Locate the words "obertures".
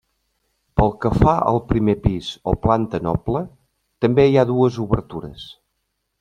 4.87-5.47